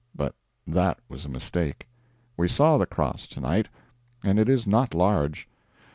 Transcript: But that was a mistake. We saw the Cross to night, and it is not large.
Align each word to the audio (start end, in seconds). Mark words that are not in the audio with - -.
But 0.15 0.33
that 0.65 0.97
was 1.09 1.25
a 1.25 1.29
mistake. 1.29 1.87
We 2.35 2.47
saw 2.47 2.79
the 2.79 2.87
Cross 2.87 3.27
to 3.27 3.39
night, 3.39 3.67
and 4.23 4.39
it 4.39 4.49
is 4.49 4.65
not 4.65 4.95
large. 4.95 5.47